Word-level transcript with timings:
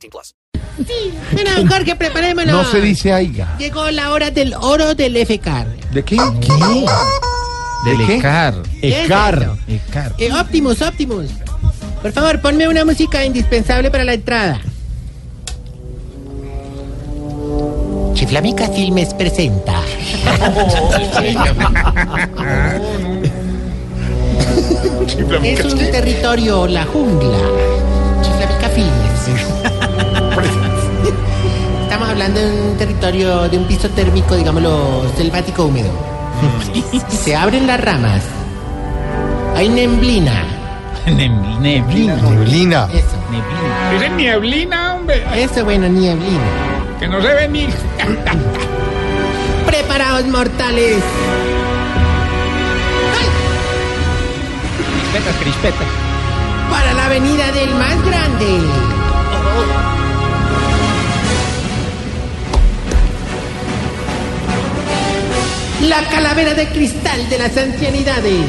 18 0.00 0.10
plus. 0.10 0.34
Sí, 0.86 1.12
bueno, 1.32 1.50
Jorge, 1.68 1.94
preparémonos. 1.94 2.52
No 2.52 2.64
se 2.64 2.80
dice 2.80 3.12
aiga. 3.12 3.56
Llegó 3.58 3.90
la 3.90 4.12
hora 4.12 4.30
del 4.30 4.54
oro 4.54 4.94
del 4.94 5.16
FCAR. 5.26 5.66
¿De 5.92 6.02
qué? 6.02 6.16
¿Qué? 6.40 6.86
Del 7.84 7.98
¿De 7.98 8.06
qué? 8.06 8.16
ECAR. 8.16 8.54
Ecar. 8.80 9.56
ECAR. 9.68 10.14
Eh, 10.18 10.32
Optimus, 10.32 10.80
Optimus. 10.80 11.30
Por 12.00 12.12
favor, 12.12 12.40
ponme 12.40 12.66
una 12.66 12.84
música 12.84 13.24
indispensable 13.24 13.90
para 13.90 14.04
la 14.04 14.14
entrada. 14.14 14.60
Chiflamica 18.14 18.68
Filmes 18.68 19.12
presenta. 19.14 19.82
es 25.42 25.64
un 25.64 25.78
territorio, 25.78 26.66
la 26.66 26.84
jungla. 26.84 27.38
Chiflamica 28.22 28.68
Filmes. 28.70 29.60
Hablando 32.20 32.38
de 32.38 32.62
un 32.72 32.76
territorio, 32.76 33.48
de 33.48 33.56
un 33.56 33.64
piso 33.64 33.88
térmico, 33.88 34.36
digámoslo, 34.36 35.10
selvático 35.16 35.64
húmedo. 35.64 35.88
Se 37.08 37.34
abren 37.34 37.66
las 37.66 37.80
ramas. 37.80 38.20
Hay 39.56 39.70
nemblina. 39.70 40.44
Nem- 41.06 41.58
Neblina. 41.60 42.16
Neblina. 42.16 42.88
Eso. 42.92 43.16
Neblina. 43.30 43.96
Ese 43.96 44.10
nieblina, 44.10 44.94
hombre, 44.96 45.24
Eso, 45.34 45.64
bueno, 45.64 45.88
nieblina. 45.88 46.44
que 46.98 47.08
no 47.08 47.22
se 47.22 47.28
ve 47.32 47.48
ni. 47.48 47.66
Preparados, 49.66 50.26
mortales. 50.26 50.96
Crispetas, 54.92 55.36
crispetas. 55.40 55.86
Para 56.68 56.92
la 56.92 57.08
venida 57.08 57.50
del 57.52 57.70
más 57.76 57.96
grande. 58.04 58.60
La 65.90 66.02
calavera 66.08 66.54
de 66.54 66.66
cristal 66.68 67.28
de 67.28 67.38
las 67.38 67.56
ancianidades. 67.56 68.34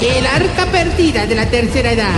El 0.00 0.26
arca 0.26 0.66
perdida 0.72 1.24
de 1.26 1.34
la 1.36 1.46
tercera 1.46 1.92
edad. 1.92 2.08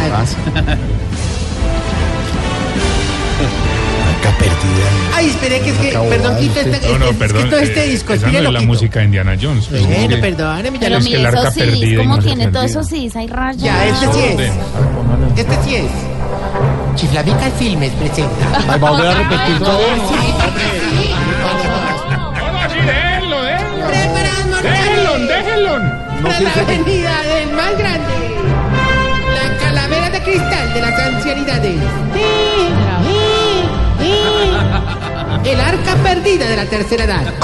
Acá 4.19 4.31
perdida. 4.39 4.89
Ay, 5.15 5.27
espere 5.29 5.61
que 5.61 5.70
es 5.70 5.77
que, 5.77 5.89
Acabó, 5.91 6.09
perdón, 6.09 6.35
ay, 6.39 6.42
quito 6.48 6.61
usted- 6.61 6.75
esta, 6.75 6.89
No, 6.89 6.98
no, 6.98 7.05
este, 7.07 7.19
perdón. 7.19 7.45
quito 7.45 7.57
este 7.59 7.85
eh, 7.85 7.89
disco, 7.91 8.12
esa 8.15 8.23
no 8.23 8.29
espere 8.33 8.47
es 8.48 8.53
la 8.55 8.61
música 8.62 8.98
de 9.01 9.05
Indiana 9.05 9.37
Jones. 9.41 9.67
pues, 9.69 9.83
Bueno, 9.87 10.01
hombre. 10.05 10.17
perdóneme, 10.19 10.79
ya 10.79 10.89
lo 10.89 10.98
es 10.98 11.07
que 11.07 11.15
el 11.17 11.27
arca 11.27 11.51
sí, 11.51 11.61
perdida 11.61 12.03
¿cómo 12.03 12.19
tiene 12.20 12.47
todo 12.48 12.62
eso 12.62 12.83
sí? 12.83 13.11
Hay 13.15 13.27
rayas. 13.27 13.62
Ya, 13.62 13.85
este 13.87 14.07
sí 14.07 14.20
Orden. 14.33 14.41
es. 14.41 15.39
Este 15.39 15.57
sí 15.65 15.75
es. 15.77 15.85
Chiflamica 16.97 17.51
Filmes 17.59 17.92
presenta. 17.92 18.62
Ay, 18.69 18.81
vamos 18.81 19.01
a 19.01 19.15
repetir 19.15 19.59
todo. 19.59 19.79
La 26.24 26.64
venida 26.64 27.23
del 27.23 27.52
más 27.52 27.77
grande. 27.77 28.14
La 29.35 29.58
calavera 29.58 30.11
de 30.11 30.23
cristal 30.23 30.74
de 30.74 30.80
las 30.80 31.01
ancianidades. 31.01 31.77
El 35.45 35.61
arca 35.61 35.95
perdida 36.02 36.48
de 36.48 36.57
la 36.57 36.64
tercera 36.64 37.05
edad. 37.05 37.35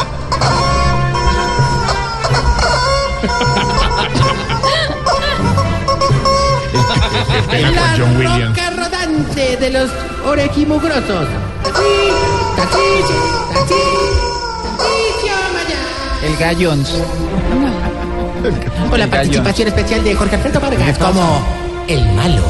La 7.50 7.96
roca 7.96 8.70
rodante 8.76 9.56
de 9.58 9.70
los 9.70 9.90
orejimugrosos. 10.24 11.26
El 16.22 16.36
Gallons. 16.36 16.90
Con 18.88 18.98
la 18.98 19.06
participación 19.06 19.68
especial 19.68 20.02
de 20.02 20.14
Jorge 20.14 20.36
Alfredo 20.36 20.58
Vargas 20.60 20.96
como 20.98 21.44
el 21.86 22.10
malo. 22.12 22.42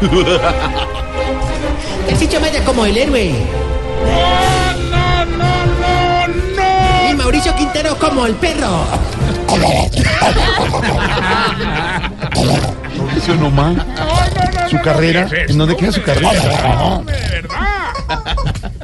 Tarcisio 2.08 2.40
Maya 2.40 2.64
como 2.64 2.86
el 2.86 2.96
héroe. 2.96 3.34
No, 4.90 5.24
no, 5.26 5.28
no, 5.36 6.28
no. 6.28 7.10
Y 7.10 7.14
Mauricio 7.14 7.54
Quintero 7.56 7.94
como 7.98 8.24
el 8.26 8.34
perro. 8.34 8.84
Mauricio 12.96 13.34
Nomás. 13.34 13.76
No, 13.76 13.84
no, 13.84 13.86
no, 13.94 14.68
Su 14.70 14.80
carrera, 14.80 15.26
¿qué 15.28 15.42
es 15.44 15.50
¿en 15.50 15.58
dónde 15.58 15.76
queda 15.76 15.92
su 15.92 16.02
carrera? 16.02 16.32
De 16.32 17.12
verdad. 17.12 17.82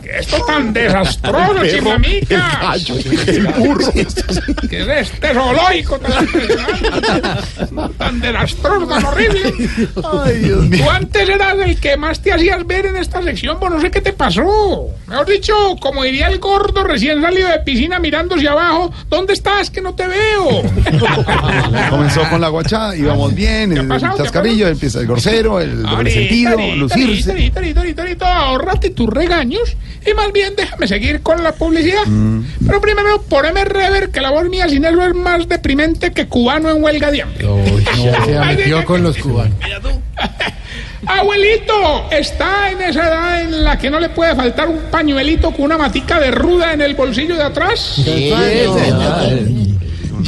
¿Qué 0.09 0.21
esto 0.21 0.43
tan 0.47 0.73
desastroso, 0.73 1.63
El 1.63 2.25
gallo, 2.29 2.95
el 3.27 3.47
burro. 3.49 3.93
¿Qué 3.93 4.81
es 4.81 4.89
este 4.89 5.35
zoológico 5.35 5.99
tan, 5.99 7.93
tan 7.93 8.21
desastroso, 8.21 8.87
tan 8.87 9.05
horrible? 9.05 9.53
Ay, 10.25 10.39
Dios 10.39 10.65
mío. 10.65 10.85
Tú 10.85 10.91
antes 10.91 11.29
eras 11.29 11.59
el 11.59 11.79
que 11.79 11.99
más 11.99 12.23
te 12.23 12.33
hacías 12.33 12.67
ver 12.67 12.87
en 12.87 12.97
esta 12.97 13.23
sección, 13.23 13.59
pues 13.61 13.71
no 13.71 13.81
sé 13.81 13.91
qué 13.91 14.01
te 14.01 14.15
pasó. 14.15 14.89
Mejor 15.07 15.27
dicho, 15.27 15.55
como 15.81 16.05
diría 16.05 16.29
el 16.29 16.39
gordo 16.39 16.85
recién 16.85 17.21
salido 17.21 17.49
de 17.49 17.59
piscina 17.59 17.99
mirando 17.99 18.37
hacia 18.37 18.53
abajo, 18.53 18.91
¿dónde 19.11 19.35
estás? 19.35 19.71
Que 19.71 19.83
no 19.83 19.95
te 19.95 20.07
veo. 20.09 20.63
Comenzó 21.91 22.23
con 22.31 22.41
la 22.41 22.49
guachada, 22.49 22.97
íbamos 22.97 23.35
bien, 23.35 23.75
¿Qué 23.75 23.79
ha 23.79 23.83
el 23.83 23.89
pasado? 23.89 24.15
¿Qué 24.15 24.23
ha 24.23 24.25
chascarrillo, 24.25 24.69
empieza 24.69 25.01
el 25.01 25.07
grosero, 25.07 25.61
el 25.61 25.83
doble 25.83 26.11
sentido, 26.11 26.57
lucirse. 26.77 27.53
ahórrate 28.25 28.91
tus 28.91 29.09
regaños 29.11 29.77
y 30.07 30.15
más 30.15 30.33
bien 30.33 30.55
déjame 30.57 30.87
seguir 30.87 31.23
con 31.23 31.43
la 31.43 31.53
publicidad. 31.53 32.07
Mm. 32.07 32.45
Pero 32.67 32.81
primero, 32.81 33.23
poneme 33.23 33.65
rever, 33.65 34.11
que 34.11 34.21
la 34.21 34.31
voz 34.31 34.49
mía 34.49 34.69
sin 34.69 34.85
eso 34.85 35.03
es 35.03 35.15
más 35.15 35.49
deprimente 35.49 36.13
que 36.13 36.27
cubano 36.27 36.71
en 36.71 36.83
huelga 36.83 37.11
de 37.11 37.23
hambre. 37.23 37.47
Se 38.27 38.39
metió 38.47 38.85
con 38.85 39.03
los 39.03 39.17
cubanos. 39.17 39.55
Abuelito, 41.07 42.11
está 42.11 42.71
en 42.71 42.83
esa 42.83 43.09
edad 43.09 43.43
en 43.43 43.65
la 43.65 43.79
que 43.79 43.89
no 43.89 44.01
le 44.01 44.09
puede 44.09 44.35
faltar 44.35 44.69
un 44.69 44.79
pañuelito 44.91 45.53
con 45.53 45.67
una 45.67 45.79
matica 45.79 46.19
de 46.19 46.31
ruda 46.31 46.73
en 46.73 46.83
el 46.83 46.95
bolsillo 46.95 47.37
de 47.37 47.43
atrás. 47.45 48.01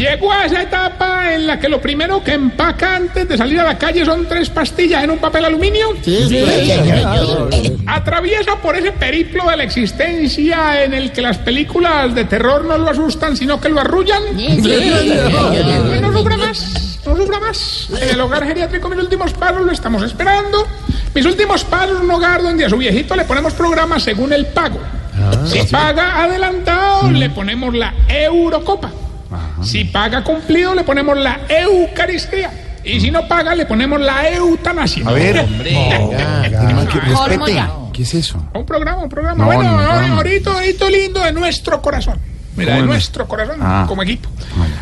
Llegó 0.00 0.32
a 0.32 0.46
esa 0.46 0.62
etapa 0.62 1.34
en 1.34 1.46
la 1.46 1.60
que 1.60 1.68
lo 1.68 1.78
primero 1.78 2.24
que 2.24 2.32
empaca 2.32 2.96
antes 2.96 3.28
de 3.28 3.36
salir 3.36 3.60
a 3.60 3.64
la 3.64 3.76
calle 3.76 4.02
son 4.02 4.26
tres 4.26 4.48
pastillas 4.48 5.04
en 5.04 5.10
un 5.10 5.18
papel 5.18 5.44
aluminio. 5.44 5.88
Atraviesa 7.86 8.56
por 8.62 8.76
ese 8.76 8.92
periplo 8.92 9.44
de 9.50 9.58
la 9.58 9.64
existencia 9.64 10.82
en 10.84 10.94
el 10.94 11.12
que 11.12 11.20
las 11.20 11.36
películas 11.36 12.14
de 12.14 12.24
terror 12.24 12.64
no 12.64 12.78
lo 12.78 12.88
asustan, 12.88 13.36
sino 13.36 13.60
que 13.60 13.68
lo 13.68 13.78
arrullan. 13.78 14.22
No 16.00 16.12
sufra 16.14 16.36
más, 16.38 16.98
no 17.04 17.14
sufra 17.14 17.38
más. 17.38 17.90
En 18.00 18.08
el 18.08 18.20
hogar 18.22 18.46
geriátrico 18.46 18.88
mis 18.88 19.00
últimos 19.00 19.34
pasos 19.34 19.60
lo 19.60 19.70
estamos 19.70 20.02
esperando. 20.02 20.66
Mis 21.14 21.26
últimos 21.26 21.62
pasos, 21.64 22.00
un 22.00 22.10
hogar 22.10 22.40
donde 22.42 22.64
a 22.64 22.70
su 22.70 22.78
viejito 22.78 23.14
le 23.16 23.26
ponemos 23.26 23.52
programas 23.52 24.02
según 24.02 24.32
el 24.32 24.46
pago. 24.46 24.80
si 25.44 25.62
paga 25.64 26.22
adelantado, 26.22 27.10
le 27.10 27.28
ponemos 27.28 27.74
la 27.74 27.92
Eurocopa. 28.08 28.90
Si 29.62 29.84
paga 29.84 30.22
cumplido, 30.24 30.74
le 30.74 30.84
ponemos 30.84 31.16
la 31.18 31.40
Eucaristía. 31.48 32.50
Y 32.84 32.98
si 33.00 33.10
no 33.10 33.28
paga, 33.28 33.54
le 33.54 33.66
ponemos 33.66 34.00
la 34.00 34.28
eutanasia. 34.30 35.06
A 35.06 35.12
ver, 35.12 35.36
respete. 35.58 37.54
ya. 37.54 37.70
¿Qué 37.92 38.02
es 38.02 38.14
eso? 38.14 38.42
Un 38.54 38.64
programa, 38.64 39.02
un 39.02 39.08
programa. 39.08 39.36
No, 39.38 39.44
bueno, 39.46 39.76
no, 39.76 40.16
ahorita, 40.16 40.50
ahorita 40.52 40.88
lindo 40.88 41.20
de 41.22 41.32
nuestro 41.32 41.82
corazón. 41.82 42.18
Mira, 42.56 42.72
de 42.72 42.78
¿Cómo 42.80 42.86
de 42.92 42.94
nuestro 42.94 43.28
corazón, 43.28 43.56
Ah. 43.60 43.84
como 43.86 44.02
equipo. 44.02 44.28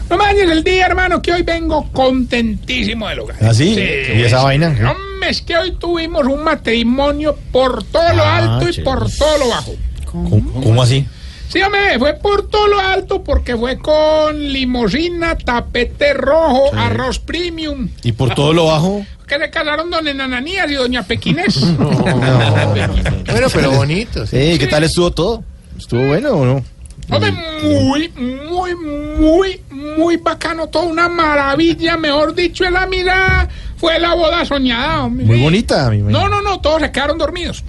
No 0.09 0.17
dañes 0.17 0.51
el 0.51 0.63
día, 0.65 0.87
hermano, 0.87 1.21
que 1.21 1.33
hoy 1.33 1.43
vengo 1.43 1.91
contentísimo 1.93 3.09
del 3.09 3.21
hogar. 3.21 3.37
¿Ah, 3.43 3.53
sí? 3.53 3.77
¿Y 3.79 4.23
esa 4.23 4.43
vaina? 4.43 4.69
Hombre, 4.69 5.31
es 5.31 5.43
que 5.43 5.57
hoy 5.57 5.73
tuvimos 5.73 6.25
un 6.27 6.43
matrimonio 6.45 7.37
por 7.53 7.83
todo 7.85 8.13
lo 8.15 8.23
Ah, 8.25 8.37
alto 8.59 8.69
y 8.71 8.83
por 8.83 9.11
todo 9.11 9.39
lo 9.39 9.49
bajo. 9.49 9.73
¿Cómo, 10.07 10.83
así? 10.83 11.05
Sí, 11.49 11.63
hombre, 11.63 11.99
fue 11.99 12.15
por 12.15 12.49
todo 12.49 12.67
lo 12.67 12.79
alto 12.79 13.25
porque 13.25 13.57
fue 13.57 13.79
con 13.79 14.53
limosina, 14.53 15.37
tapete 15.37 16.13
rojo, 16.13 16.71
arroz 16.77 17.19
premium. 17.19 17.89
¿Y 18.03 18.13
por 18.13 18.35
todo 18.35 18.53
lo 18.53 18.67
bajo? 18.67 19.05
Que 19.27 19.39
se 19.39 19.51
casaron 19.51 19.91
don 19.91 20.07
Enananías 20.07 20.71
y 20.71 20.75
doña 20.75 21.03
Pequinés. 21.03 21.57
Bueno, 23.31 23.49
pero 23.53 23.71
bonito. 23.73 24.27
sí. 24.27 24.53
Sí, 24.53 24.59
¿qué 24.59 24.67
tal 24.67 24.85
estuvo 24.85 25.11
todo? 25.11 25.45
¿Estuvo 25.77 26.07
bueno 26.07 26.31
o 26.31 26.45
no? 26.45 26.65
Hombre, 27.11 27.33
muy, 27.63 28.09
muy, 28.11 28.75
muy, 28.75 29.61
muy 29.71 30.17
bacano, 30.19 30.67
todo 30.67 30.85
una 30.85 31.09
maravilla, 31.09 31.97
mejor 31.97 32.35
dicho, 32.35 32.65
en 32.65 32.75
la 32.75 32.87
mirada 32.87 33.49
fue 33.79 33.99
la 33.99 34.15
boda 34.15 34.45
soñada, 34.45 35.05
hombre. 35.05 35.25
Muy 35.25 35.41
bonita, 35.41 35.89
mi 35.91 35.99
No, 35.99 36.29
no, 36.29 36.43
no, 36.43 36.61
todos 36.61 36.83
se 36.83 36.93
quedaron 36.93 37.17
dormidos. 37.17 37.65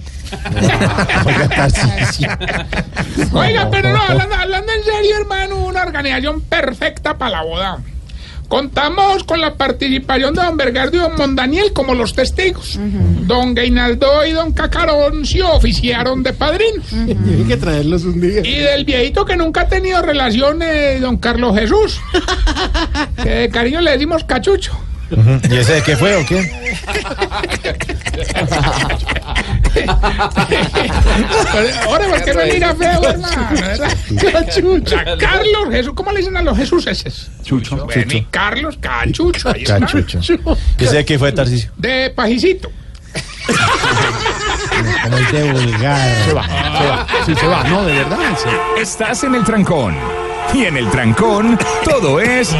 Oiga, 3.32 3.68
pero 3.70 3.92
no, 3.92 4.02
hablando, 4.02 4.34
hablando 4.34 4.72
en 4.72 4.84
serio, 4.84 5.16
hermano, 5.20 5.56
una 5.56 5.82
organización 5.82 6.40
perfecta 6.42 7.16
para 7.18 7.30
la 7.32 7.42
boda. 7.42 7.78
Contamos 8.50 9.22
con 9.22 9.40
la 9.40 9.54
participación 9.54 10.34
de 10.34 10.42
don 10.42 10.56
Bergardo 10.56 10.96
y 10.96 10.98
don 11.00 11.16
Mondaniel 11.16 11.72
como 11.72 11.94
los 11.94 12.14
testigos. 12.14 12.80
Don 12.80 13.54
Gainaldo 13.54 14.26
y 14.26 14.32
don 14.32 14.52
Cacaroncio 14.52 15.52
oficiaron 15.52 16.24
de 16.24 16.32
padrinos. 16.32 16.88
Tiene 16.88 17.46
que 17.46 17.56
traerlos 17.56 18.02
un 18.02 18.20
día. 18.20 18.40
Y 18.44 18.56
del 18.58 18.84
viejito 18.84 19.24
que 19.24 19.36
nunca 19.36 19.60
ha 19.60 19.68
tenido 19.68 20.02
relaciones, 20.02 21.00
don 21.00 21.16
Carlos 21.18 21.56
Jesús. 21.56 22.00
Que 23.22 23.28
de 23.28 23.48
cariño 23.50 23.80
le 23.82 23.92
decimos 23.92 24.24
cachucho. 24.24 24.72
¿Y 25.48 25.56
ese 25.56 25.74
de 25.74 25.82
qué 25.82 25.96
fue 25.96 26.16
o 26.16 26.26
qué? 26.26 26.50
Ahora, 31.86 32.06
¿por 32.08 32.24
qué 32.24 32.34
me 32.34 32.44
mira 32.52 32.74
feo, 32.74 33.02
hermano? 33.02 33.48
Cachucho. 34.32 34.96
Carlos 35.18 35.68
Jesús, 35.70 35.92
¿cómo 35.94 36.12
le 36.12 36.18
dicen 36.18 36.36
a 36.36 36.42
los 36.42 36.56
Jesús 36.56 36.86
esos? 36.86 37.28
Chucho. 37.44 37.76
Bueno, 37.86 38.04
y 38.12 38.22
Carlos 38.30 38.76
Cachucho. 38.80 39.50
ahí 39.50 39.62
está. 39.62 39.80
Cachucho. 39.80 40.20
¿Y 40.78 40.84
ese 40.84 40.96
de 40.96 41.04
qué 41.04 41.18
fue, 41.18 41.32
Tarcisio? 41.32 41.70
De 41.76 42.10
pajicito. 42.14 42.70
Como 45.02 45.16
es 45.18 45.32
de 45.32 45.52
vulgar. 45.52 46.24
Se 46.24 46.32
va, 46.32 46.44
se 46.46 46.86
va. 46.86 47.06
Sí, 47.26 47.34
se 47.34 47.46
va. 47.46 47.64
No, 47.64 47.84
de 47.84 47.94
verdad. 47.94 48.18
se- 48.36 48.80
Estás 48.82 49.24
en 49.24 49.34
el 49.34 49.44
trancón. 49.44 49.96
Y 50.54 50.64
en 50.64 50.76
el 50.76 50.88
trancón, 50.90 51.58
todo 51.84 52.20
es. 52.20 52.50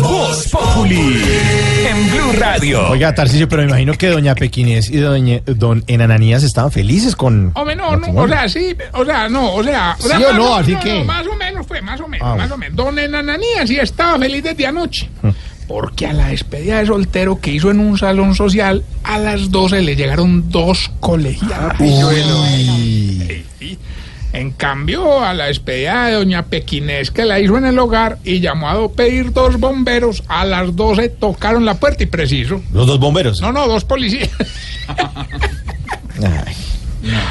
Voz 0.00 0.48
Populi. 0.50 1.22
Blue 2.26 2.40
Radio. 2.40 2.88
Oiga, 2.90 3.14
Tarcisio, 3.14 3.48
pero 3.48 3.62
me 3.62 3.68
imagino 3.68 3.92
que 3.94 4.08
doña 4.08 4.34
Pequinés 4.34 4.90
y 4.90 4.96
doña, 4.98 5.40
don 5.46 5.84
Enananías 5.86 6.42
estaban 6.42 6.72
felices 6.72 7.14
con... 7.14 7.52
Hombre, 7.54 7.76
no, 7.76 7.96
no, 7.96 8.08
o 8.22 8.28
sea, 8.28 8.48
sí, 8.48 8.74
o 8.92 9.04
sea, 9.04 9.28
no, 9.28 9.54
o 9.54 9.62
sea, 9.62 9.96
o 9.98 10.02
sea, 10.06 10.16
¿Sí 10.18 10.24
o 10.24 10.32
no? 10.32 10.56
Así 10.56 10.74
que- 10.76 11.04
más 11.04 11.26
o 11.26 11.36
menos 11.36 11.66
fue, 11.66 11.80
más 11.82 12.00
o 12.00 12.08
menos, 12.08 12.26
Ah, 12.28 12.34
más 12.36 12.50
o 12.50 12.56
menos. 12.56 12.74
Don 12.76 12.98
Enananías 12.98 13.68
sí 13.68 13.78
estaba 13.78 14.18
feliz 14.18 14.42
desde 14.42 14.66
anoche. 14.66 15.08
Mm. 15.22 15.28
Porque 15.68 16.06
a 16.06 16.12
la 16.12 16.28
despedida 16.28 16.78
de 16.78 16.86
soltero 16.86 17.40
que 17.40 17.50
hizo 17.52 17.70
en 17.70 17.80
un 17.80 17.98
salón 17.98 18.34
social, 18.34 18.84
a 19.02 19.18
las 19.18 19.50
12 19.50 19.82
le 19.82 19.96
llegaron 19.96 20.50
dos 20.50 20.90
colegiadas. 21.00 21.78
Uy. 21.80 23.44
En 24.36 24.50
cambio, 24.50 25.24
a 25.24 25.32
la 25.32 25.46
despedida 25.46 26.04
de 26.04 26.12
doña 26.12 26.42
Pequinés 26.44 27.10
que 27.10 27.24
la 27.24 27.40
hizo 27.40 27.56
en 27.56 27.64
el 27.64 27.78
hogar 27.78 28.18
y 28.22 28.40
llamó 28.40 28.68
a 28.68 28.92
pedir 28.92 29.32
dos 29.32 29.58
bomberos, 29.58 30.22
a 30.28 30.44
las 30.44 30.76
12 30.76 31.08
tocaron 31.08 31.64
la 31.64 31.80
puerta 31.80 32.02
y 32.02 32.06
preciso. 32.06 32.60
Los 32.70 32.86
dos 32.86 33.00
bomberos. 33.00 33.40
No, 33.40 33.50
no, 33.50 33.66
dos 33.66 33.84
policías. 33.84 34.28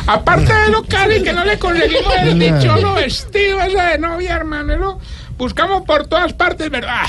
Aparte 0.07 0.51
de 0.51 0.69
lo 0.69 0.81
cari 0.83 1.21
que 1.21 1.31
no 1.31 1.45
le 1.45 1.59
conseguimos 1.59 2.15
el 2.23 2.39
dichoso 2.39 2.95
vestido 2.95 3.61
ese 3.61 3.77
de 3.77 3.99
novia, 3.99 4.35
hermano. 4.37 4.99
buscamos 5.37 5.83
por 5.83 6.07
todas 6.07 6.33
partes, 6.33 6.71
¿verdad? 6.71 7.05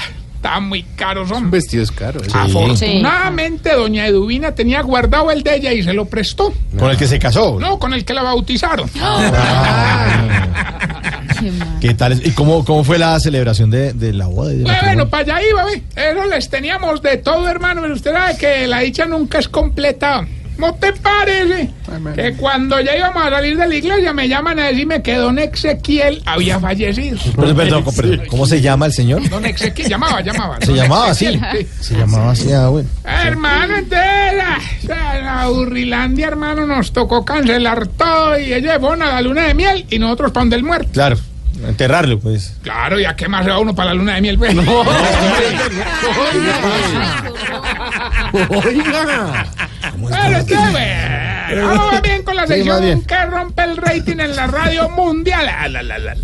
Está 0.47 0.61
muy 0.61 0.85
caro, 0.95 1.27
son. 1.27 1.51
Vestidos 1.51 1.91
caros. 1.91 2.23
Afortunadamente, 2.33 3.73
doña 3.73 4.07
Eduvina 4.07 4.55
tenía 4.55 4.81
guardado 4.81 5.33
el 5.33 5.43
de 5.43 5.57
ella 5.57 5.73
y 5.73 5.83
se 5.83 5.93
lo 5.93 6.05
prestó. 6.05 6.55
Con 6.79 6.89
el 6.89 6.97
que 6.97 7.09
se 7.09 7.19
casó. 7.19 7.59
No, 7.59 7.81
con 7.81 7.93
el 7.93 8.05
que 8.05 8.15
la 8.15 8.23
bautizaron. 8.23 8.89
¿Qué 11.81 11.95
tal? 11.95 12.25
¿Y 12.25 12.31
cómo, 12.31 12.65
cómo 12.65 12.85
fue 12.85 12.97
la 12.97 13.19
celebración 13.19 13.71
de, 13.71 13.93
de 13.93 14.13
la 14.13 14.29
boda? 14.29 14.51
del 14.51 14.63
Bueno, 14.63 15.09
para 15.09 15.35
allá 15.35 15.49
iba, 15.49 15.65
ve. 15.65 15.83
Eso 15.97 16.25
les 16.27 16.49
teníamos 16.49 17.03
de 17.03 17.17
todo, 17.17 17.49
hermano. 17.49 17.83
Pero 17.83 17.95
usted 17.95 18.13
sabe 18.13 18.39
que 18.39 18.69
la 18.69 18.81
dicha 18.81 19.05
nunca 19.05 19.41
es 19.41 19.49
completa. 19.49 20.29
¿No 20.59 20.75
te 20.75 20.93
parece? 20.93 21.71
Que 22.15 22.33
cuando 22.35 22.81
ya 22.81 22.97
íbamos 22.97 23.25
a 23.25 23.31
salir 23.31 23.57
de 23.57 23.69
la 23.69 23.75
iglesia 23.75 24.13
me 24.13 24.29
llaman 24.29 24.59
a 24.59 24.67
decirme 24.67 25.03
que 25.03 25.17
don 25.17 25.39
Ezequiel 25.39 26.23
había 26.25 26.59
fallecido. 26.59 27.19
Pero, 27.37 27.55
perdón, 27.55 27.85
perdón, 27.95 28.23
¿cómo 28.29 28.47
se 28.47 28.61
llama 28.61 28.87
el 28.87 28.93
señor? 28.93 29.29
Don 29.29 29.45
Ezequiel, 29.45 29.89
llamaba, 29.89 30.21
llamaba. 30.23 30.59
Se 30.61 30.73
llamaba 30.73 31.11
así. 31.11 31.27
Sí. 31.27 31.67
Se 31.81 31.95
llamaba 31.97 32.33
así, 32.33 32.53
ah, 32.53 32.69
bueno. 32.69 32.89
Hermano, 33.05 33.77
entonces, 33.77 34.43
ah, 34.43 34.59
ah, 34.91 35.15
la 35.23 35.51
Urrilandia, 35.51 36.29
hermano, 36.29 36.67
nos 36.67 36.93
tocó 36.93 37.25
cancelar 37.25 37.87
todo 37.89 38.39
y 38.39 38.53
ella 38.53 38.81
fue 38.81 38.95
a 38.95 38.97
la 38.97 39.21
luna 39.21 39.49
de 39.49 39.55
miel 39.55 39.87
y 39.91 39.99
nosotros 39.99 40.33
para 40.33 40.43
donde 40.43 40.57
el 40.57 40.65
muerto. 40.65 40.89
Claro, 40.93 41.17
enterrarlo, 41.67 42.19
pues. 42.19 42.57
Claro, 42.63 42.99
¿y 42.99 43.05
a 43.05 43.15
qué 43.15 43.29
más 43.29 43.45
se 43.45 43.51
va 43.51 43.59
uno 43.59 43.75
para 43.75 43.91
la 43.91 43.95
luna 43.95 44.15
de 44.15 44.21
miel? 44.23 44.39
pues? 44.39 44.55
Oiga. 48.51 49.47
Bueno, 49.97 50.39
está 50.39 50.71
bueno. 50.71 51.67
Vamos 51.69 52.03
bien 52.03 52.23
con 52.23 52.37
la 52.37 52.47
sección 52.47 53.03
que 53.05 53.27
rompe 53.27 53.63
el 53.65 53.77
rating 53.77 54.19
en 54.21 54.37
la 54.37 54.47
radio 54.47 54.89
mundial. 54.91 55.47
Ah, 55.49 55.69
la, 55.69 55.83
la, 55.83 55.99
la, 55.99 56.15
la. 56.15 56.21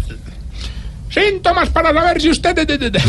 Síntomas 1.10 1.68
para 1.68 1.92
saber 1.92 2.20
si 2.22 2.30
usted... 2.30 2.54
de- 2.54 2.64
de- 2.64 2.78
de- 2.78 2.90
de- 2.90 3.00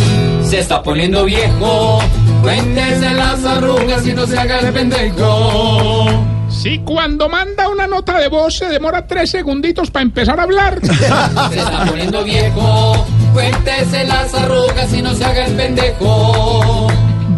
Se 0.45 0.59
está 0.59 0.83
poniendo 0.83 1.23
viejo. 1.25 1.99
Cuéntese 2.41 3.13
las 3.13 3.43
arrugas 3.45 4.05
y 4.05 4.11
no 4.13 4.27
se 4.27 4.37
haga 4.37 4.59
el 4.59 4.73
pendejo. 4.73 6.25
Si 6.49 6.79
cuando 6.79 7.29
manda 7.29 7.67
una 7.69 7.87
nota 7.87 8.19
de 8.19 8.27
voz 8.27 8.57
se 8.57 8.65
demora 8.67 9.07
tres 9.07 9.31
segunditos 9.31 9.89
para 9.89 10.03
empezar 10.03 10.39
a 10.39 10.43
hablar. 10.43 10.79
Se 10.83 11.59
está 11.59 11.85
poniendo 11.87 12.23
viejo. 12.25 13.05
Cuéntese 13.33 14.03
las 14.03 14.33
arrugas 14.33 14.93
y 14.93 15.01
no 15.01 15.15
se 15.15 15.23
haga 15.25 15.45
el 15.45 15.53
pendejo. 15.55 16.87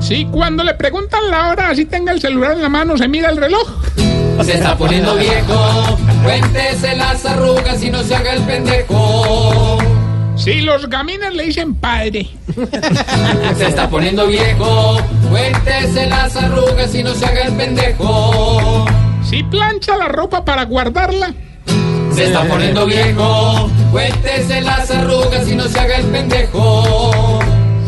Si 0.06 0.24
cuando 0.26 0.64
le 0.64 0.76
preguntan 0.76 1.32
la 1.32 1.50
hora, 1.50 1.70
así 1.72 1.86
tenga 1.86 2.12
el 2.12 2.22
celular 2.22 2.52
en 2.52 2.62
la 2.62 2.70
mano, 2.70 2.96
se 2.96 3.08
mira 3.08 3.32
el 3.32 3.38
reloj. 3.38 3.68
Se 4.44 4.54
está 4.54 4.78
poniendo 4.78 5.16
viejo. 5.16 5.98
Cuéntese 6.24 6.96
las 6.96 7.26
arrugas 7.26 7.82
y 7.82 7.90
no 7.90 8.04
se 8.04 8.14
haga 8.14 8.34
el 8.34 8.44
pendejo. 8.44 9.80
Si 10.36 10.62
los 10.62 10.88
gamines 10.92 11.34
le 11.34 11.46
dicen 11.46 11.74
padre. 11.74 12.30
Se 13.58 13.66
está 13.66 13.90
poniendo 13.90 14.28
viejo. 14.28 14.98
Cuéntese 15.32 16.06
las 16.06 16.36
arrugas 16.36 16.94
y 16.94 17.02
no 17.02 17.16
se 17.16 17.26
haga 17.26 17.42
el 17.42 17.54
pendejo. 17.54 18.86
Si 19.28 19.42
plancha 19.42 19.98
la 19.98 20.08
ropa 20.08 20.46
para 20.46 20.66
guardarla. 20.66 21.34
Se 22.14 22.26
está 22.26 22.44
poniendo 22.44 22.86
viejo. 22.86 23.72
Cuéntese 23.92 24.62
las 24.62 24.92
arrugas 24.92 25.50
y 25.50 25.56
no 25.56 25.64
se 25.64 25.80
haga 25.80 25.96
el 25.96 26.06
pendejo. 26.06 27.40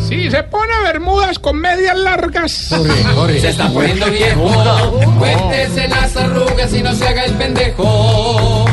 Si 0.08 0.32
se 0.32 0.44
pone 0.44 0.74
bermudas 0.84 1.38
con 1.38 1.58
medias 1.58 1.98
largas. 1.98 2.52
Se 3.42 3.50
está 3.50 3.70
poniendo 3.70 4.06
viejo. 4.10 4.50
Cuéntese 5.20 5.88
las 5.90 6.16
arrugas 6.16 6.74
y 6.74 6.82
no 6.82 6.94
se 6.94 7.08
haga 7.08 7.26
el 7.26 7.34
pendejo. 7.34 8.66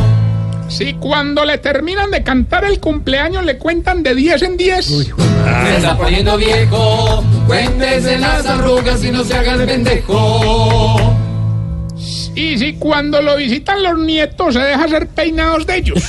Si 0.69 0.95
cuando 0.95 1.45
le 1.45 1.59
terminan 1.59 2.11
de 2.11 2.23
cantar 2.23 2.65
el 2.65 2.81
cumpleaños 2.81 3.45
le 3.45 3.59
cuentan 3.59 4.03
de 4.03 4.15
10 4.15 4.43
en 4.43 4.57
10. 4.57 4.87
Se 4.87 5.77
está 5.77 5.97
poniendo 5.97 6.37
viejo. 6.37 7.25
Cuéntese 7.47 8.19
las 8.19 8.47
arrugas 8.47 9.03
y 9.05 9.11
no 9.11 9.25
se 9.25 9.35
haga 9.35 9.55
el 9.55 9.65
pendejo. 9.67 11.15
Y 12.35 12.59
si 12.59 12.75
cuando 12.75 13.23
lo 13.23 13.37
visitan 13.37 13.83
los 13.83 13.99
nietos 13.99 14.55
se 14.55 14.61
deja 14.61 14.85
hacer 14.85 15.07
peinados 15.09 15.67
de 15.67 15.77
ellos. 15.77 15.99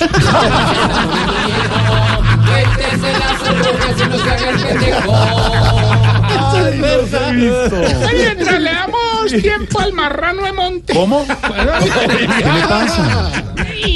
pendejo. 7.70 8.10
Mientras 8.14 8.62
le 8.62 8.72
damos 8.72 9.32
tiempo 9.42 9.80
al 9.80 9.94
marrano 9.94 10.44
de 10.44 10.52
monte. 10.54 10.94
¿Cómo? 10.94 11.26
¿Qué 11.28 12.46
le 12.52 12.68
pasa? 12.68 13.32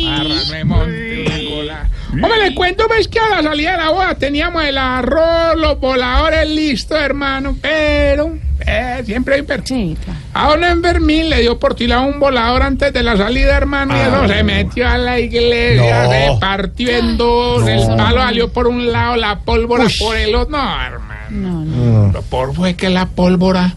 Marrano 0.04 0.46
de 0.46 0.64
monte. 0.66 1.50
hola. 1.60 1.90
Hombre, 2.12 2.50
le 2.50 2.56
cuento, 2.56 2.88
ves 2.88 3.08
que 3.08 3.20
a 3.20 3.30
la 3.30 3.44
salida 3.44 3.72
de 3.74 3.78
la 3.78 3.90
boda 3.92 4.16
teníamos 4.16 4.64
el 4.66 4.78
arroz, 4.78 5.56
los 5.58 5.80
voladores 5.80 6.50
listos, 6.50 7.00
hermano, 7.00 7.56
pero 7.62 8.36
eh, 8.66 9.04
siempre 9.06 9.36
hay 9.36 9.42
pero. 9.44 10.02
A 10.34 10.50
don 10.50 10.64
Enfermín 10.64 11.30
le 11.30 11.42
dio 11.42 11.60
por 11.60 11.76
tirar 11.76 12.00
un 12.08 12.20
volador 12.20 12.64
antes 12.64 12.92
de 12.94 13.04
la 13.04 13.16
salida, 13.16 13.56
hermano, 13.56 13.96
y 13.96 14.00
eso 14.00 14.28
se 14.28 14.44
metió 14.44 14.88
a 14.90 14.98
la 14.98 15.20
iglesia, 15.20 16.04
No. 16.04 16.10
se 16.12 16.40
partió 16.42 16.90
en 16.90 17.16
dos, 17.18 17.68
el 17.68 17.86
palo 17.96 18.22
salió 18.22 18.52
por 18.52 18.68
un 18.68 18.92
lado, 18.92 19.16
la 19.16 19.40
pólvora 19.42 19.86
por 20.00 20.18
el 20.18 20.34
otro. 20.34 20.58
No, 20.58 20.82
hermano. 20.84 21.09
Lo 21.32 22.22
por 22.24 22.54
fue 22.56 22.76
que 22.76 22.90
la 22.90 23.08
pólvora 23.08 23.76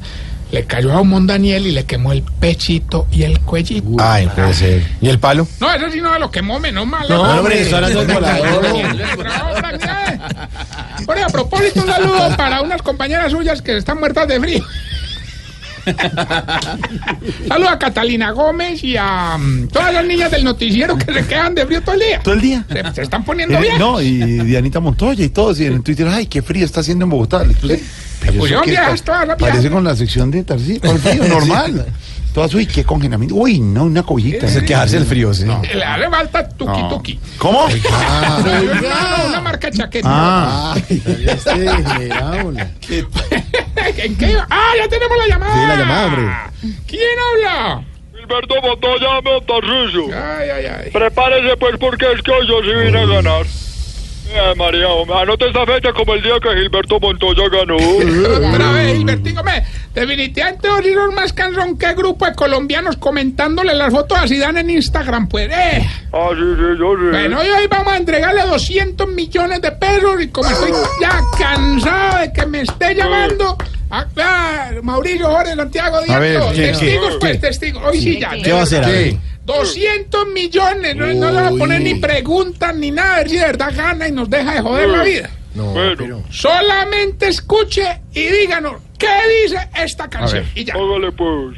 le 0.53 0.65
cayó 0.65 0.93
a 0.93 1.01
un 1.01 1.27
Daniel 1.27 1.67
y 1.67 1.73
le 1.73 1.85
quemó 1.85 2.13
el 2.13 2.23
pechito 2.23 3.07
y 3.11 3.23
el 3.23 3.41
cuellito. 3.41 3.97
Ay, 3.99 4.27
no 4.27 4.33
puede 4.33 4.55
ser. 4.55 4.87
¿Y 5.01 5.09
el 5.09 5.19
palo? 5.19 5.49
No, 5.61 5.73
eso 5.73 5.91
sí 5.91 6.01
no 6.01 6.19
lo 6.19 6.31
quemó, 6.31 6.61
menos 6.61 6.87
mal. 6.87 7.09
No, 7.09 7.23
hombre, 7.23 7.63
eso 7.63 7.79
era 7.79 7.89
volador. 7.89 8.63
Bueno, 11.07 11.27
a 11.27 11.29
propósito, 11.31 11.81
un 11.81 11.87
saludo 11.87 12.37
para 12.37 12.61
unas 12.61 12.83
compañeras 12.83 13.33
suyas 13.33 13.63
que 13.63 13.79
están 13.79 13.99
muertas 13.99 14.29
de 14.29 14.39
frío. 14.39 14.63
Saludo 17.49 17.69
a 17.69 17.79
Catalina 17.79 18.31
Gómez 18.31 18.83
y 18.85 18.97
a 18.97 19.37
mm, 19.39 19.69
todas 19.69 19.93
las 19.95 20.05
niñas 20.05 20.31
del 20.31 20.45
noticiero 20.45 20.97
que 20.97 21.13
se 21.13 21.27
quedan 21.27 21.55
de 21.55 21.67
frío 21.67 21.83
todo 21.83 21.95
el 21.95 22.01
día. 22.01 22.21
Todo 22.21 22.35
el 22.35 22.41
día. 22.41 22.65
Se, 22.71 22.95
se 22.95 23.03
están 23.03 23.25
poniendo 23.25 23.59
Eh, 23.59 23.63
bien. 23.63 23.79
no, 23.79 24.01
y 24.01 24.19
Dianita 24.45 24.81
Montoya 24.81 25.25
y 25.25 25.29
todos, 25.29 25.61
y 25.61 25.67
en 25.67 25.75
el 25.75 25.83
Twitter, 25.83 26.07
ay, 26.09 26.27
qué 26.27 26.43
frío 26.43 26.65
está 26.65 26.81
haciendo 26.81 27.05
en 27.05 27.11
Bogotá. 27.11 27.45
Las 27.45 27.57
Parece 29.39 29.71
con 29.71 29.83
la 29.85 29.97
sección 29.97 30.31
de 30.31 30.45
Tarcís, 30.45 30.79
con 30.81 30.91
el 30.91 30.99
frío, 30.99 31.25
normal. 31.29 31.87
Todas, 32.35 32.55
uy, 32.55 32.67
qué 32.67 32.83
congelamiento. 32.83 33.35
Uy, 33.35 33.61
no, 33.61 33.85
una 33.85 34.03
cobillita. 34.03 34.47
Es 34.47 34.57
el 34.57 34.65
quejarse 34.65 34.97
del 34.97 35.07
frío, 35.07 35.35
sí. 35.35 35.45
Le 35.45 35.85
hace 35.85 36.09
falta 36.09 36.49
tuki 36.49 36.81
No. 36.81 36.89
tuki. 36.89 37.21
¿Cómo? 37.37 37.69
No, 37.69 39.27
una 39.29 39.41
marca 39.43 39.71
chaqueta. 39.71 40.09
Ah, 40.11 40.75
¿En 43.99 44.17
qué? 44.17 44.37
Ah, 44.51 44.71
ya 44.79 44.89
tenemos 44.89 45.17
la 45.19 45.27
llamada. 45.27 45.53
Sí, 45.55 45.61
la 45.67 45.77
llamada, 45.77 46.07
hombre. 46.07 46.33
¿Quién 46.87 47.19
habla? 47.35 47.85
Gilberto 48.17 48.55
Montoya, 48.63 49.21
Montarrillo. 49.23 50.07
Ay, 50.15 50.49
ay, 50.51 50.67
ay. 50.67 50.91
Prepárese 50.91 51.57
pues 51.59 51.77
porque 51.79 52.07
es 52.13 52.23
que 52.23 52.31
hoy 52.31 52.47
yo 52.49 52.61
sí 52.63 52.69
vine 52.87 52.99
a 53.01 53.07
ganar. 53.07 53.45
Ay, 54.35 54.55
María, 54.57 54.89
hombre, 54.89 55.17
anote 55.19 55.47
esta 55.49 55.67
fecha 55.67 55.93
como 55.93 56.15
el 56.15 56.23
día 56.23 56.35
que 56.41 56.49
Gilberto 56.55 56.99
Montoya 57.01 57.43
ganó. 57.51 57.77
Otra 57.77 58.73
vez, 58.73 58.97
Gilbertico, 58.97 59.43
me, 59.45 59.63
definitivamente 59.95 60.69
sos 60.69 61.15
más 61.15 61.33
cansón 61.33 61.77
que 61.77 61.93
grupo 61.95 62.27
de 62.27 62.35
colombianos 62.35 62.97
comentándole 62.97 63.75
las 63.75 63.93
fotos 63.93 64.19
a 64.19 64.27
Zidane 64.27 64.61
en 64.61 64.71
Instagram, 64.71 65.29
pues, 65.29 65.51
eh. 65.51 65.87
Ah, 66.13 66.31
sí, 66.35 66.43
sí, 66.57 66.79
yo 66.79 66.97
sí. 66.97 67.07
Bueno, 67.11 67.45
y 67.45 67.49
hoy 67.49 67.67
vamos 67.69 67.93
a 67.93 67.97
entregarle 67.97 68.43
200 68.43 69.09
millones 69.09 69.61
de 69.61 69.73
pesos 69.73 70.23
y 70.23 70.29
como 70.29 70.51
estoy 70.51 70.73
ya 71.01 71.21
cansado 71.39 72.19
de 72.21 72.33
que 72.33 72.47
me 72.47 72.63
esté 72.63 72.95
llamando... 72.95 73.57
Ah, 73.95 74.07
claro, 74.15 74.83
Mauricio 74.83 75.27
Jorge 75.27 75.55
Santiago 75.55 76.01
Díaz, 76.01 76.19
ver, 76.19 76.39
todos, 76.39 76.53
¿qué, 76.53 76.63
qué, 76.63 76.69
testigos, 76.69 77.17
pues, 77.21 77.33
qué? 77.33 77.39
testigos. 77.39 77.83
Hoy 77.85 78.01
sí 78.01 78.19
ya. 78.19 78.31
¿Qué 78.43 78.51
va 78.51 78.61
a 78.61 78.63
hacer? 78.63 78.85
A 78.85 78.89
ver. 78.89 79.05
verdad. 79.05 79.21
200 79.45 80.29
millones, 80.29 80.97
no, 80.97 81.07
no 81.13 81.31
le 81.31 81.41
va 81.41 81.49
a 81.49 81.51
poner 81.51 81.83
ni 81.83 81.97
preguntas 81.97 82.75
ni 82.77 82.91
nada, 82.91 83.15
a 83.15 83.19
ver 83.19 83.29
si 83.29 83.37
de 83.37 83.45
verdad 83.45 83.73
gana 83.75 84.09
y 84.09 84.13
nos 84.13 84.31
deja 84.31 84.55
de 84.55 84.61
joder 84.61 84.89
la 84.89 85.03
vida. 85.03 85.31
Bueno, 85.55 86.25
Solamente 86.31 87.29
escuche 87.29 88.03
y 88.13 88.23
díganos 88.25 88.81
qué 88.99 89.09
dice 89.43 89.59
esta 89.77 90.09
canción. 90.09 90.47
Y 90.55 90.65
ya. 90.65 90.75
hágale 90.75 91.13
pues. 91.13 91.57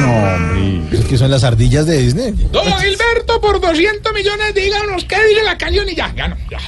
no, 0.00 0.34
hombre. 0.34 0.98
Es 0.98 1.04
que 1.04 1.18
son 1.18 1.30
las 1.30 1.44
ardillas 1.44 1.86
de 1.86 1.98
Disney. 1.98 2.32
Don 2.50 2.64
Gilberto, 2.64 3.40
por 3.40 3.60
200 3.60 4.12
millones, 4.12 4.54
díganos 4.54 5.04
qué 5.04 5.16
dice 5.26 5.42
la 5.44 5.58
canción 5.58 5.88
y 5.88 5.94
ya, 5.94 6.08
ganó, 6.12 6.36
ya. 6.50 6.58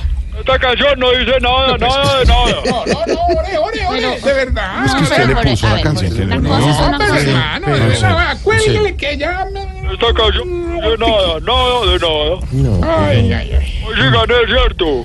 Esta 0.41 0.59
canción 0.59 0.99
no 0.99 1.11
dice 1.11 1.39
nada, 1.41 1.77
nada 1.77 2.19
de 2.19 2.25
nada. 2.25 2.63
No, 2.67 2.87
no, 2.87 3.07
no, 3.07 3.21
ore, 3.39 3.59
ore, 3.59 3.87
ore, 3.87 4.21
de 4.21 4.33
verdad. 4.33 4.87
Es 4.87 4.95
que 4.95 5.03
usted 5.03 5.27
le 5.27 5.37
puso 5.37 5.69
la 5.69 5.83
canción 5.83 6.31
le 6.31 6.39
No, 6.39 6.99
pero 6.99 7.15
hermano, 7.15 7.67
de 7.67 7.81
verdad, 7.81 8.31
acuérdele 8.31 8.97
que 8.97 9.19
ya 9.19 9.47
me... 9.53 9.61
Esta 9.93 10.15
canción 10.15 10.49
no 10.49 10.77
dice 10.77 10.97
nada, 10.99 11.41
nada 11.41 11.87
de 11.87 11.99
nada. 11.99 13.09
Ay, 13.09 13.33
ay, 13.33 13.53
ay. 13.61 13.81
Sí 13.95 14.03
gané, 14.13 14.35
¿cierto? 14.47 15.05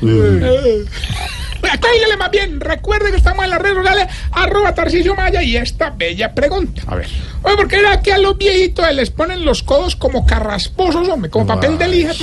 Cállale 1.80 2.18
más 2.18 2.32
bien, 2.32 2.60
recuerde 2.60 3.12
que 3.12 3.18
estamos 3.18 3.44
en 3.44 3.52
las 3.52 3.62
redes 3.62 3.78
sociales, 3.78 4.08
arroba 4.32 4.74
Tarcisio 4.74 5.16
Maya 5.16 5.42
y 5.44 5.58
esta 5.58 5.90
bella 5.90 6.34
pregunta. 6.34 6.84
A 6.88 6.96
ver. 6.96 7.08
Oye, 7.44 7.56
¿por 7.56 7.68
qué 7.68 7.78
era 7.78 8.02
que 8.02 8.14
a 8.14 8.18
los 8.18 8.38
viejitos 8.38 8.92
les 8.94 9.10
ponen 9.12 9.46
los 9.46 9.64
codos 9.64 9.96
como 9.96 10.26
carrasposos, 10.26 11.08
hombre? 11.08 11.30
Como 11.30 11.48
papel 11.48 11.78
de 11.78 11.88
lija. 11.88 12.14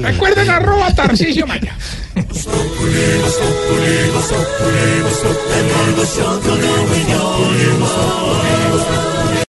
Recuerden 0.00 0.50
arroba 0.50 0.94
Tarcisio 0.94 1.46
Maya. 1.46 1.76